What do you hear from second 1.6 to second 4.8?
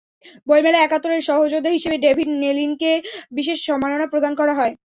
হিসেবে ডেভিড নেলিনকে বিশেষ সম্মাননা প্রদান করা হয়।